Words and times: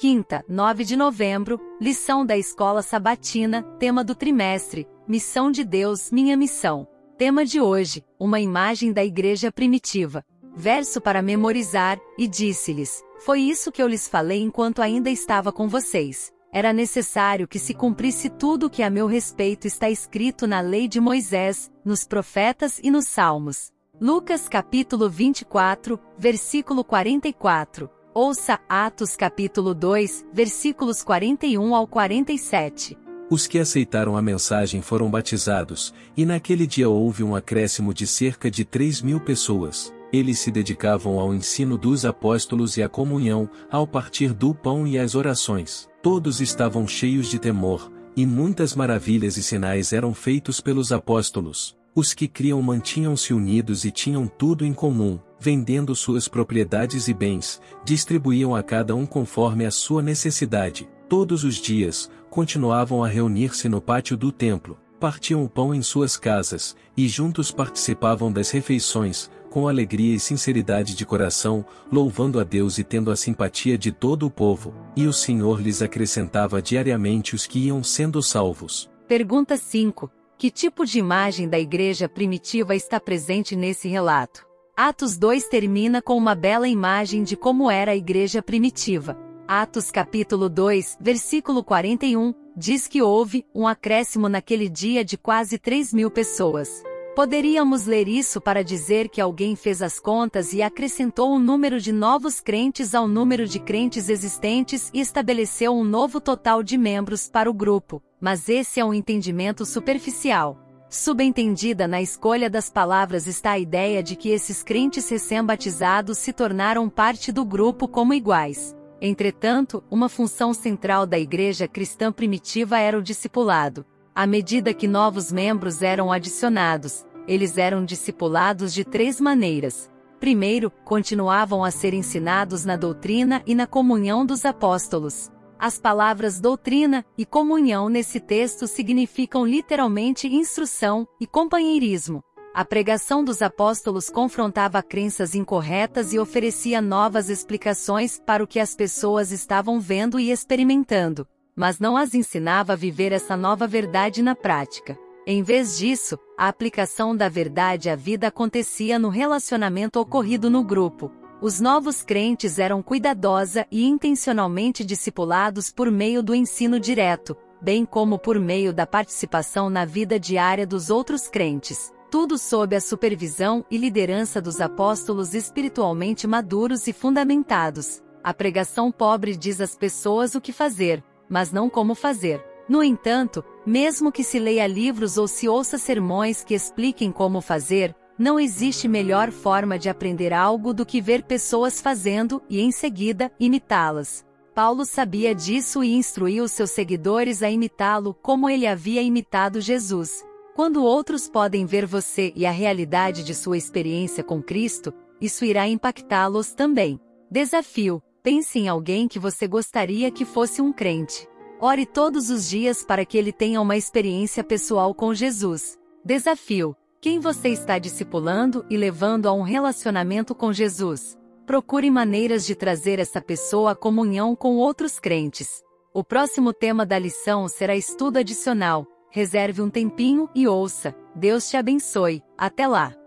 Quinta, 0.00 0.42
9 0.48 0.82
de 0.82 0.96
novembro, 0.96 1.60
lição 1.78 2.24
da 2.24 2.34
escola 2.34 2.80
sabatina, 2.80 3.62
tema 3.78 4.02
do 4.02 4.14
trimestre, 4.14 4.88
Missão 5.06 5.50
de 5.50 5.62
Deus, 5.62 6.10
minha 6.10 6.38
missão. 6.38 6.88
Tema 7.18 7.44
de 7.44 7.60
hoje, 7.60 8.02
uma 8.18 8.40
imagem 8.40 8.94
da 8.94 9.04
igreja 9.04 9.52
primitiva. 9.52 10.24
Verso 10.56 11.02
para 11.02 11.20
memorizar, 11.20 12.00
e 12.16 12.26
disse-lhes: 12.26 13.04
Foi 13.18 13.42
isso 13.42 13.70
que 13.70 13.82
eu 13.82 13.86
lhes 13.86 14.08
falei 14.08 14.40
enquanto 14.40 14.80
ainda 14.80 15.10
estava 15.10 15.52
com 15.52 15.68
vocês. 15.68 16.32
Era 16.50 16.72
necessário 16.72 17.46
que 17.46 17.58
se 17.58 17.74
cumprisse 17.74 18.30
tudo 18.30 18.68
o 18.68 18.70
que 18.70 18.82
a 18.82 18.88
meu 18.88 19.06
respeito 19.06 19.66
está 19.66 19.90
escrito 19.90 20.46
na 20.46 20.62
lei 20.62 20.88
de 20.88 20.98
Moisés, 20.98 21.70
nos 21.84 22.06
profetas 22.06 22.80
e 22.82 22.90
nos 22.90 23.06
salmos. 23.06 23.70
Lucas 24.00 24.48
capítulo 24.48 25.10
24, 25.10 26.00
versículo 26.16 26.82
44. 26.82 27.99
Ouça 28.12 28.58
Atos 28.68 29.14
capítulo 29.14 29.72
2, 29.72 30.26
versículos 30.32 31.00
41 31.04 31.76
ao 31.76 31.86
47. 31.86 32.98
Os 33.30 33.46
que 33.46 33.56
aceitaram 33.56 34.16
a 34.16 34.22
mensagem 34.22 34.82
foram 34.82 35.08
batizados, 35.08 35.94
e 36.16 36.26
naquele 36.26 36.66
dia 36.66 36.88
houve 36.88 37.22
um 37.22 37.36
acréscimo 37.36 37.94
de 37.94 38.08
cerca 38.08 38.50
de 38.50 38.64
3 38.64 39.00
mil 39.02 39.20
pessoas. 39.20 39.94
Eles 40.12 40.40
se 40.40 40.50
dedicavam 40.50 41.20
ao 41.20 41.32
ensino 41.32 41.78
dos 41.78 42.04
apóstolos 42.04 42.76
e 42.76 42.82
à 42.82 42.88
comunhão, 42.88 43.48
ao 43.70 43.86
partir 43.86 44.32
do 44.32 44.52
pão 44.52 44.88
e 44.88 44.98
às 44.98 45.14
orações. 45.14 45.88
Todos 46.02 46.40
estavam 46.40 46.88
cheios 46.88 47.30
de 47.30 47.38
temor, 47.38 47.92
e 48.16 48.26
muitas 48.26 48.74
maravilhas 48.74 49.36
e 49.36 49.42
sinais 49.42 49.92
eram 49.92 50.12
feitos 50.12 50.60
pelos 50.60 50.90
apóstolos. 50.90 51.78
Os 51.94 52.12
que 52.12 52.26
criam 52.26 52.60
mantinham-se 52.60 53.32
unidos 53.32 53.84
e 53.84 53.92
tinham 53.92 54.26
tudo 54.26 54.64
em 54.64 54.72
comum, 54.72 55.16
vendendo 55.40 55.94
suas 55.96 56.28
propriedades 56.28 57.08
e 57.08 57.14
bens, 57.14 57.60
distribuíam 57.84 58.54
a 58.54 58.62
cada 58.62 58.94
um 58.94 59.06
conforme 59.06 59.64
a 59.64 59.70
sua 59.70 60.02
necessidade. 60.02 60.88
Todos 61.08 61.42
os 61.42 61.56
dias, 61.56 62.10
continuavam 62.28 63.02
a 63.02 63.08
reunir-se 63.08 63.68
no 63.68 63.80
pátio 63.80 64.16
do 64.16 64.30
templo, 64.30 64.78
partiam 65.00 65.42
o 65.42 65.48
pão 65.48 65.74
em 65.74 65.82
suas 65.82 66.16
casas, 66.16 66.76
e 66.96 67.08
juntos 67.08 67.50
participavam 67.50 68.30
das 68.30 68.50
refeições, 68.50 69.30
com 69.50 69.66
alegria 69.66 70.14
e 70.14 70.20
sinceridade 70.20 70.94
de 70.94 71.04
coração, 71.04 71.64
louvando 71.90 72.38
a 72.38 72.44
Deus 72.44 72.78
e 72.78 72.84
tendo 72.84 73.10
a 73.10 73.16
simpatia 73.16 73.76
de 73.76 73.90
todo 73.90 74.26
o 74.26 74.30
povo, 74.30 74.72
e 74.94 75.06
o 75.06 75.12
Senhor 75.12 75.60
lhes 75.60 75.82
acrescentava 75.82 76.62
diariamente 76.62 77.34
os 77.34 77.46
que 77.46 77.66
iam 77.66 77.82
sendo 77.82 78.22
salvos. 78.22 78.88
Pergunta 79.08 79.56
5. 79.56 80.08
Que 80.38 80.50
tipo 80.50 80.86
de 80.86 80.98
imagem 80.98 81.48
da 81.48 81.58
igreja 81.58 82.08
primitiva 82.08 82.74
está 82.76 83.00
presente 83.00 83.56
nesse 83.56 83.88
relato? 83.88 84.49
Atos 84.76 85.18
2 85.18 85.48
termina 85.48 86.00
com 86.00 86.16
uma 86.16 86.34
bela 86.34 86.68
imagem 86.68 87.22
de 87.22 87.36
como 87.36 87.70
era 87.70 87.92
a 87.92 87.96
igreja 87.96 88.42
primitiva. 88.42 89.16
Atos 89.46 89.90
capítulo 89.90 90.48
2, 90.48 90.96
versículo 91.00 91.62
41, 91.62 92.32
diz 92.56 92.86
que 92.86 93.02
houve 93.02 93.44
um 93.54 93.66
acréscimo 93.66 94.28
naquele 94.28 94.68
dia 94.68 95.04
de 95.04 95.18
quase 95.18 95.58
3 95.58 95.92
mil 95.92 96.10
pessoas. 96.10 96.82
Poderíamos 97.16 97.84
ler 97.84 98.06
isso 98.06 98.40
para 98.40 98.62
dizer 98.62 99.08
que 99.08 99.20
alguém 99.20 99.56
fez 99.56 99.82
as 99.82 99.98
contas 99.98 100.52
e 100.52 100.62
acrescentou 100.62 101.34
um 101.34 101.38
número 101.38 101.80
de 101.80 101.92
novos 101.92 102.40
crentes 102.40 102.94
ao 102.94 103.08
número 103.08 103.46
de 103.46 103.58
crentes 103.58 104.08
existentes 104.08 104.90
e 104.94 105.00
estabeleceu 105.00 105.72
um 105.72 105.84
novo 105.84 106.20
total 106.20 106.62
de 106.62 106.78
membros 106.78 107.28
para 107.28 107.50
o 107.50 107.54
grupo, 107.54 108.00
mas 108.20 108.48
esse 108.48 108.78
é 108.78 108.84
um 108.84 108.94
entendimento 108.94 109.66
superficial. 109.66 110.69
Subentendida 110.90 111.86
na 111.86 112.02
escolha 112.02 112.50
das 112.50 112.68
palavras 112.68 113.28
está 113.28 113.52
a 113.52 113.58
ideia 113.60 114.02
de 114.02 114.16
que 114.16 114.30
esses 114.30 114.60
crentes 114.60 115.08
recém-batizados 115.08 116.18
se 116.18 116.32
tornaram 116.32 116.88
parte 116.88 117.30
do 117.30 117.44
grupo 117.44 117.86
como 117.86 118.12
iguais. 118.12 118.76
Entretanto, 119.00 119.84
uma 119.88 120.08
função 120.08 120.52
central 120.52 121.06
da 121.06 121.16
igreja 121.16 121.68
cristã 121.68 122.10
primitiva 122.10 122.76
era 122.76 122.98
o 122.98 123.02
discipulado. 123.02 123.86
À 124.12 124.26
medida 124.26 124.74
que 124.74 124.88
novos 124.88 125.30
membros 125.30 125.80
eram 125.80 126.10
adicionados, 126.10 127.06
eles 127.28 127.56
eram 127.56 127.84
discipulados 127.84 128.74
de 128.74 128.84
três 128.84 129.20
maneiras. 129.20 129.88
Primeiro, 130.18 130.72
continuavam 130.84 131.62
a 131.62 131.70
ser 131.70 131.94
ensinados 131.94 132.64
na 132.64 132.74
doutrina 132.74 133.44
e 133.46 133.54
na 133.54 133.64
comunhão 133.64 134.26
dos 134.26 134.44
apóstolos. 134.44 135.30
As 135.62 135.78
palavras 135.78 136.40
doutrina 136.40 137.04
e 137.18 137.26
comunhão 137.26 137.90
nesse 137.90 138.18
texto 138.18 138.66
significam 138.66 139.44
literalmente 139.44 140.26
instrução 140.26 141.06
e 141.20 141.26
companheirismo. 141.26 142.24
A 142.54 142.64
pregação 142.64 143.22
dos 143.22 143.42
apóstolos 143.42 144.08
confrontava 144.08 144.82
crenças 144.82 145.34
incorretas 145.34 146.14
e 146.14 146.18
oferecia 146.18 146.80
novas 146.80 147.28
explicações 147.28 148.18
para 148.24 148.42
o 148.42 148.46
que 148.46 148.58
as 148.58 148.74
pessoas 148.74 149.32
estavam 149.32 149.78
vendo 149.78 150.18
e 150.18 150.30
experimentando, 150.30 151.28
mas 151.54 151.78
não 151.78 151.94
as 151.94 152.14
ensinava 152.14 152.72
a 152.72 152.76
viver 152.76 153.12
essa 153.12 153.36
nova 153.36 153.66
verdade 153.66 154.22
na 154.22 154.34
prática. 154.34 154.98
Em 155.26 155.42
vez 155.42 155.76
disso, 155.76 156.18
a 156.38 156.48
aplicação 156.48 157.14
da 157.14 157.28
verdade 157.28 157.90
à 157.90 157.94
vida 157.94 158.28
acontecia 158.28 158.98
no 158.98 159.10
relacionamento 159.10 160.00
ocorrido 160.00 160.48
no 160.48 160.64
grupo. 160.64 161.19
Os 161.42 161.58
novos 161.58 162.02
crentes 162.02 162.58
eram 162.58 162.82
cuidadosa 162.82 163.66
e 163.70 163.86
intencionalmente 163.86 164.84
discipulados 164.84 165.72
por 165.72 165.90
meio 165.90 166.22
do 166.22 166.34
ensino 166.34 166.78
direto, 166.78 167.34
bem 167.62 167.86
como 167.86 168.18
por 168.18 168.38
meio 168.38 168.74
da 168.74 168.86
participação 168.86 169.70
na 169.70 169.86
vida 169.86 170.20
diária 170.20 170.66
dos 170.66 170.90
outros 170.90 171.28
crentes. 171.28 171.90
Tudo 172.10 172.36
sob 172.36 172.76
a 172.76 172.80
supervisão 172.80 173.64
e 173.70 173.78
liderança 173.78 174.38
dos 174.38 174.60
apóstolos 174.60 175.32
espiritualmente 175.32 176.26
maduros 176.26 176.86
e 176.86 176.92
fundamentados. 176.92 178.02
A 178.22 178.34
pregação 178.34 178.92
pobre 178.92 179.34
diz 179.34 179.62
às 179.62 179.74
pessoas 179.74 180.34
o 180.34 180.42
que 180.42 180.52
fazer, 180.52 181.02
mas 181.26 181.50
não 181.50 181.70
como 181.70 181.94
fazer. 181.94 182.44
No 182.68 182.84
entanto, 182.84 183.42
mesmo 183.64 184.12
que 184.12 184.22
se 184.22 184.38
leia 184.38 184.66
livros 184.66 185.16
ou 185.16 185.26
se 185.26 185.48
ouça 185.48 185.78
sermões 185.78 186.44
que 186.44 186.52
expliquem 186.52 187.10
como 187.10 187.40
fazer, 187.40 187.96
não 188.20 188.38
existe 188.38 188.86
melhor 188.86 189.32
forma 189.32 189.78
de 189.78 189.88
aprender 189.88 190.30
algo 190.30 190.74
do 190.74 190.84
que 190.84 191.00
ver 191.00 191.22
pessoas 191.22 191.80
fazendo 191.80 192.42
e, 192.50 192.60
em 192.60 192.70
seguida, 192.70 193.32
imitá-las. 193.40 194.26
Paulo 194.54 194.84
sabia 194.84 195.34
disso 195.34 195.82
e 195.82 195.94
instruiu 195.94 196.46
seus 196.46 196.70
seguidores 196.70 197.42
a 197.42 197.50
imitá-lo 197.50 198.12
como 198.12 198.50
ele 198.50 198.66
havia 198.66 199.00
imitado 199.00 199.58
Jesus. 199.58 200.22
Quando 200.54 200.84
outros 200.84 201.30
podem 201.30 201.64
ver 201.64 201.86
você 201.86 202.30
e 202.36 202.44
a 202.44 202.50
realidade 202.50 203.24
de 203.24 203.34
sua 203.34 203.56
experiência 203.56 204.22
com 204.22 204.42
Cristo, 204.42 204.92
isso 205.18 205.42
irá 205.42 205.66
impactá-los 205.66 206.52
também. 206.52 207.00
Desafio: 207.30 208.02
pense 208.22 208.58
em 208.58 208.68
alguém 208.68 209.08
que 209.08 209.18
você 209.18 209.48
gostaria 209.48 210.10
que 210.10 210.26
fosse 210.26 210.60
um 210.60 210.74
crente. 210.74 211.26
Ore 211.58 211.86
todos 211.86 212.28
os 212.28 212.46
dias 212.50 212.84
para 212.84 213.06
que 213.06 213.16
ele 213.16 213.32
tenha 213.32 213.62
uma 213.62 213.78
experiência 213.78 214.44
pessoal 214.44 214.94
com 214.94 215.14
Jesus. 215.14 215.78
Desafio: 216.04 216.76
quem 217.00 217.18
você 217.18 217.48
está 217.48 217.78
discipulando 217.78 218.64
e 218.68 218.76
levando 218.76 219.26
a 219.26 219.32
um 219.32 219.40
relacionamento 219.40 220.34
com 220.34 220.52
Jesus? 220.52 221.18
Procure 221.46 221.90
maneiras 221.90 222.44
de 222.44 222.54
trazer 222.54 222.98
essa 222.98 223.22
pessoa 223.22 223.72
à 223.72 223.74
comunhão 223.74 224.36
com 224.36 224.56
outros 224.56 225.00
crentes. 225.00 225.62
O 225.94 226.04
próximo 226.04 226.52
tema 226.52 226.84
da 226.84 226.98
lição 226.98 227.48
será 227.48 227.74
estudo 227.74 228.18
adicional. 228.18 228.86
Reserve 229.10 229.62
um 229.62 229.70
tempinho 229.70 230.28
e 230.34 230.46
ouça. 230.46 230.94
Deus 231.16 231.48
te 231.48 231.56
abençoe. 231.56 232.22
Até 232.36 232.68
lá! 232.68 232.99